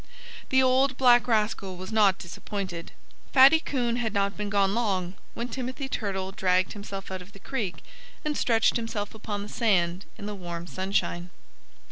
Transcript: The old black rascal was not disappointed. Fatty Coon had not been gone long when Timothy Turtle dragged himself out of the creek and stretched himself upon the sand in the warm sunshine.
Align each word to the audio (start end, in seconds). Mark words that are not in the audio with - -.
The 0.49 0.63
old 0.63 0.97
black 0.97 1.27
rascal 1.27 1.75
was 1.77 1.91
not 1.91 2.17
disappointed. 2.17 2.91
Fatty 3.33 3.59
Coon 3.59 3.97
had 3.97 4.15
not 4.15 4.35
been 4.35 4.49
gone 4.49 4.73
long 4.73 5.13
when 5.35 5.47
Timothy 5.47 5.87
Turtle 5.87 6.31
dragged 6.31 6.73
himself 6.73 7.11
out 7.11 7.21
of 7.21 7.33
the 7.33 7.39
creek 7.39 7.83
and 8.25 8.35
stretched 8.35 8.77
himself 8.77 9.13
upon 9.13 9.43
the 9.43 9.47
sand 9.47 10.05
in 10.17 10.25
the 10.25 10.33
warm 10.33 10.65
sunshine. 10.65 11.29